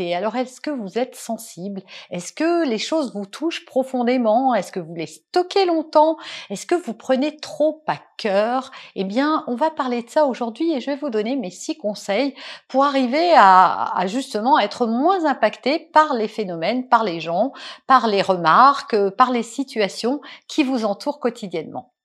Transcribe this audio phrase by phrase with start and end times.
[0.00, 1.82] Alors, est-ce que vous êtes sensible?
[2.10, 4.54] Est-ce que les choses vous touchent profondément?
[4.54, 6.16] Est-ce que vous les stockez longtemps?
[6.50, 8.70] Est-ce que vous prenez trop à cœur?
[8.94, 11.76] Eh bien, on va parler de ça aujourd'hui et je vais vous donner mes six
[11.76, 12.34] conseils
[12.68, 17.52] pour arriver à, à justement être moins impacté par les phénomènes, par les gens,
[17.86, 21.95] par les remarques, par les situations qui vous entourent quotidiennement.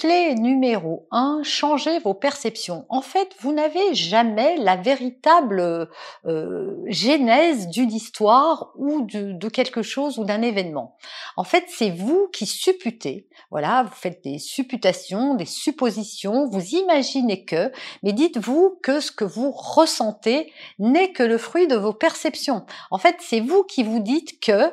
[0.00, 2.84] Clé numéro 1, changez vos perceptions.
[2.88, 5.88] En fait, vous n'avez jamais la véritable
[6.26, 10.96] euh, genèse d'une histoire ou de, de, quelque chose ou d'un événement.
[11.36, 13.28] En fait, c'est vous qui supputez.
[13.52, 17.70] Voilà, vous faites des supputations, des suppositions, vous imaginez que,
[18.02, 22.66] mais dites-vous que ce que vous ressentez n'est que le fruit de vos perceptions.
[22.90, 24.72] En fait, c'est vous qui vous dites que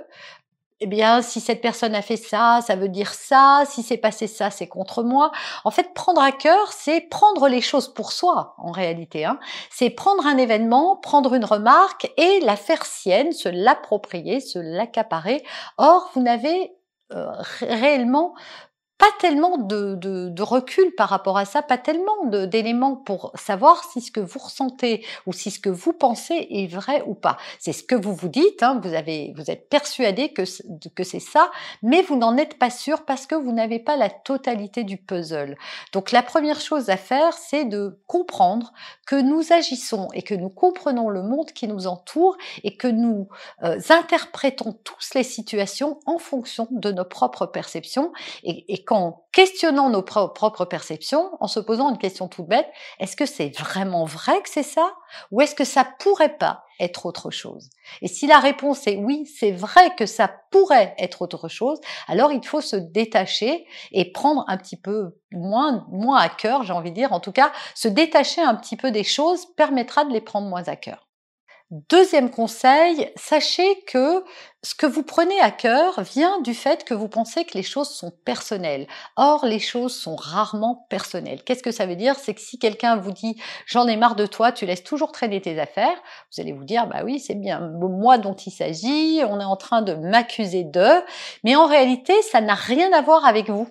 [0.83, 3.63] eh bien, si cette personne a fait ça, ça veut dire ça.
[3.67, 5.31] Si c'est passé ça, c'est contre moi.
[5.63, 9.23] En fait, prendre à cœur, c'est prendre les choses pour soi, en réalité.
[9.23, 9.39] Hein.
[9.69, 15.43] C'est prendre un événement, prendre une remarque et la faire sienne, se l'approprier, se l'accaparer.
[15.77, 16.73] Or, vous n'avez
[17.13, 18.33] euh, réellement
[19.01, 23.83] pas tellement de, de, de, recul par rapport à ça, pas tellement d'éléments pour savoir
[23.83, 27.37] si ce que vous ressentez ou si ce que vous pensez est vrai ou pas.
[27.57, 31.49] C'est ce que vous vous dites, hein, vous, avez, vous êtes persuadé que, c'est ça,
[31.81, 35.57] mais vous n'en êtes pas sûr parce que vous n'avez pas la totalité du puzzle.
[35.93, 38.71] Donc la première chose à faire, c'est de comprendre
[39.07, 43.29] que nous agissons et que nous comprenons le monde qui nous entoure et que nous
[43.63, 48.11] euh, interprétons tous les situations en fonction de nos propres perceptions
[48.43, 52.69] et, et en questionnant nos propres perceptions, en se posant une question toute bête,
[52.99, 54.93] est-ce que c'est vraiment vrai que c'est ça
[55.31, 57.69] ou est-ce que ça pourrait pas être autre chose?
[58.01, 62.31] Et si la réponse est oui, c'est vrai que ça pourrait être autre chose, alors
[62.31, 66.91] il faut se détacher et prendre un petit peu moins moins à cœur, j'ai envie
[66.91, 70.21] de dire, en tout cas, se détacher un petit peu des choses permettra de les
[70.21, 71.07] prendre moins à cœur.
[71.71, 74.25] Deuxième conseil, sachez que
[74.61, 77.87] ce que vous prenez à cœur vient du fait que vous pensez que les choses
[77.87, 78.87] sont personnelles.
[79.15, 81.43] Or, les choses sont rarement personnelles.
[81.45, 82.15] Qu'est-ce que ça veut dire?
[82.19, 85.39] C'est que si quelqu'un vous dit j'en ai marre de toi, tu laisses toujours traîner
[85.39, 85.97] tes affaires,
[86.33, 89.55] vous allez vous dire bah oui, c'est bien moi dont il s'agit, on est en
[89.55, 91.01] train de m'accuser d'eux,
[91.45, 93.69] mais en réalité, ça n'a rien à voir avec vous.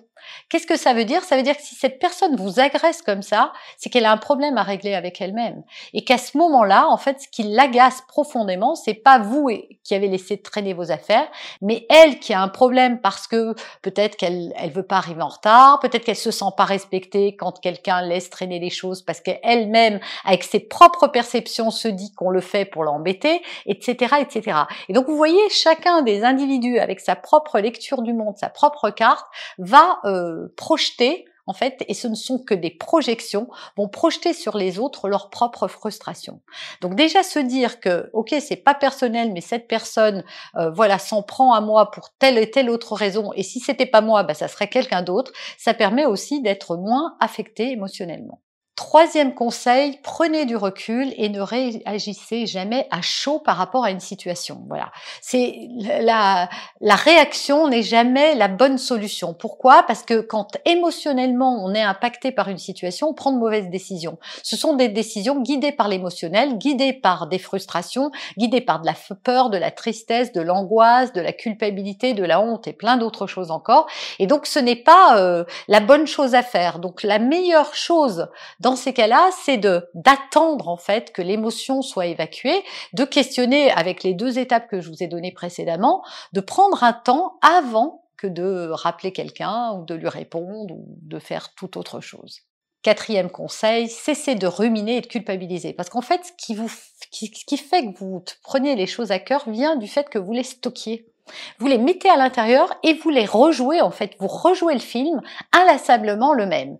[0.49, 1.23] Qu'est-ce que ça veut dire?
[1.23, 4.17] Ça veut dire que si cette personne vous agresse comme ça, c'est qu'elle a un
[4.17, 5.63] problème à régler avec elle-même.
[5.93, 9.49] Et qu'à ce moment-là, en fait, ce qui l'agace profondément, c'est pas vous
[9.83, 11.27] qui avez laissé traîner vos affaires,
[11.61, 15.29] mais elle qui a un problème parce que peut-être qu'elle elle veut pas arriver en
[15.29, 19.99] retard, peut-être qu'elle se sent pas respectée quand quelqu'un laisse traîner les choses parce qu'elle-même,
[20.25, 24.57] avec ses propres perceptions, se dit qu'on le fait pour l'embêter, etc., etc.
[24.89, 28.89] Et donc, vous voyez, chacun des individus avec sa propre lecture du monde, sa propre
[28.89, 29.25] carte,
[29.57, 34.33] va euh, euh, projeter en fait, et ce ne sont que des projections, vont projeter
[34.33, 36.41] sur les autres leur propre frustration.
[36.81, 40.23] Donc déjà se dire que, ok, c'est pas personnel, mais cette personne,
[40.55, 43.85] euh, voilà, s'en prend à moi pour telle et telle autre raison, et si c'était
[43.85, 45.31] pas moi, bah, ça serait quelqu'un d'autre.
[45.57, 48.41] Ça permet aussi d'être moins affecté émotionnellement.
[48.77, 53.99] Troisième conseil, prenez du recul et ne réagissez jamais à chaud par rapport à une
[53.99, 54.63] situation.
[54.69, 54.91] Voilà.
[55.21, 56.49] C'est la,
[56.79, 59.33] la réaction n'est jamais la bonne solution.
[59.33, 59.83] Pourquoi?
[59.83, 64.17] Parce que quand émotionnellement on est impacté par une situation, on prend de mauvaises décisions.
[64.41, 68.95] Ce sont des décisions guidées par l'émotionnel, guidées par des frustrations, guidées par de la
[69.23, 73.27] peur, de la tristesse, de l'angoisse, de la culpabilité, de la honte et plein d'autres
[73.27, 73.87] choses encore.
[74.17, 76.79] Et donc ce n'est pas euh, la bonne chose à faire.
[76.79, 78.29] Donc la meilleure chose
[78.71, 82.63] dans ces cas-là, c'est de d'attendre en fait que l'émotion soit évacuée,
[82.93, 86.01] de questionner avec les deux étapes que je vous ai données précédemment,
[86.31, 91.19] de prendre un temps avant que de rappeler quelqu'un ou de lui répondre ou de
[91.19, 92.43] faire toute autre chose.
[92.81, 95.73] Quatrième conseil, cessez de ruminer et de culpabiliser.
[95.73, 99.19] Parce qu'en fait, ce qui, vous, ce qui fait que vous prenez les choses à
[99.19, 101.11] cœur vient du fait que vous les stockiez.
[101.59, 105.19] Vous les mettez à l'intérieur et vous les rejouez, en fait, vous rejouez le film
[105.51, 106.77] inlassablement le même.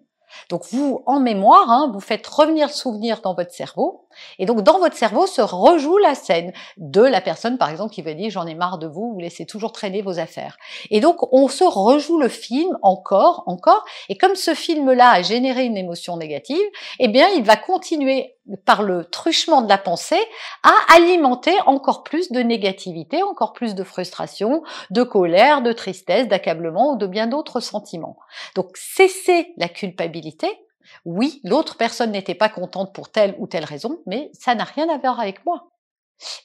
[0.50, 4.06] Donc vous, en mémoire, hein, vous faites revenir le souvenir dans votre cerveau,
[4.40, 8.02] et donc dans votre cerveau se rejoue la scène de la personne, par exemple, qui
[8.02, 10.58] va dire j'en ai marre de vous, vous laissez toujours traîner vos affaires.
[10.90, 15.66] Et donc on se rejoue le film encore, encore, et comme ce film-là a généré
[15.66, 16.66] une émotion négative,
[17.00, 20.22] eh bien il va continuer par le truchement de la pensée
[20.64, 26.94] à alimenter encore plus de négativité, encore plus de frustration, de colère, de tristesse, d'accablement
[26.94, 28.18] ou de bien d'autres sentiments.
[28.56, 30.48] Donc cessez la culpabilité.
[31.06, 34.90] Oui, l'autre personne n'était pas contente pour telle ou telle raison, mais ça n'a rien
[34.90, 35.72] à voir avec moi.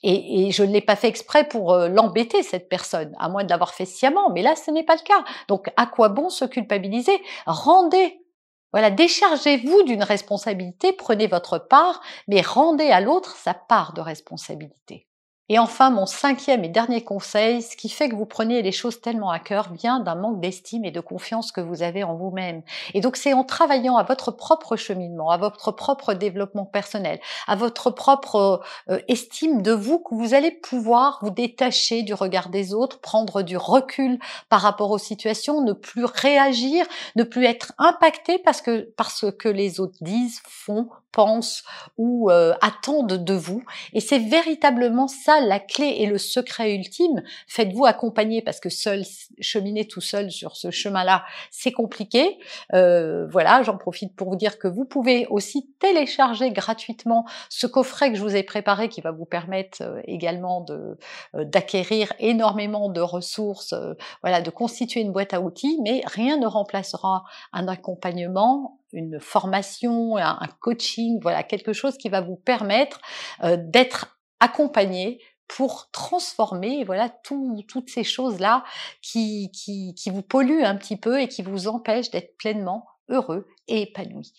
[0.02, 3.50] Et, je ne l'ai pas fait exprès pour euh, l'embêter, cette personne, à moins de
[3.50, 5.25] l'avoir fait sciemment, mais là, ce n'est pas le cas.
[5.49, 7.20] Donc, à quoi bon se culpabiliser?
[7.46, 8.25] Rendez
[8.72, 15.06] voilà, déchargez-vous d'une responsabilité, prenez votre part, mais rendez à l'autre sa part de responsabilité.
[15.48, 19.00] Et enfin, mon cinquième et dernier conseil, ce qui fait que vous prenez les choses
[19.00, 22.62] tellement à cœur vient d'un manque d'estime et de confiance que vous avez en vous-même.
[22.94, 27.54] Et donc c'est en travaillant à votre propre cheminement, à votre propre développement personnel, à
[27.54, 28.60] votre propre
[28.90, 33.42] euh, estime de vous que vous allez pouvoir vous détacher du regard des autres, prendre
[33.42, 34.19] du recul
[34.49, 36.84] par rapport aux situations, ne plus réagir,
[37.14, 41.64] ne plus être impacté parce que parce que les autres disent, font, pensent
[41.96, 43.62] ou euh, attendent de vous.
[43.94, 47.23] Et c'est véritablement ça la clé et le secret ultime.
[47.49, 49.03] Faites-vous accompagner parce que seul
[49.41, 52.38] cheminer tout seul sur ce chemin-là, c'est compliqué.
[52.75, 58.11] Euh, voilà, j'en profite pour vous dire que vous pouvez aussi télécharger gratuitement ce coffret
[58.11, 60.99] que je vous ai préparé qui va vous permettre euh, également de
[61.35, 63.75] d'acquérir énormément de ressources,
[64.23, 70.17] voilà, de constituer une boîte à outils, mais rien ne remplacera un accompagnement une formation,
[70.17, 73.00] un, coaching, voilà, quelque chose qui va vous permettre
[73.44, 78.65] euh, d'être accompagné pour transformer voilà toutes ces choses là
[79.00, 83.47] qui, qui, qui vous polluent un petit peu et qui vous empêchent d'être pleinement heureux
[83.69, 84.33] et épanoui.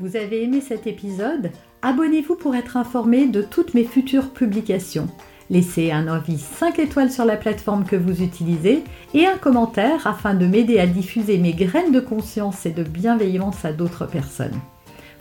[0.00, 1.50] Vous avez aimé cet épisode?
[1.80, 5.08] Abonnez-vous pour être informé de toutes mes futures publications.
[5.48, 8.82] Laissez un avis 5 étoiles sur la plateforme que vous utilisez
[9.14, 13.64] et un commentaire afin de m'aider à diffuser mes graines de conscience et de bienveillance
[13.64, 14.60] à d'autres personnes.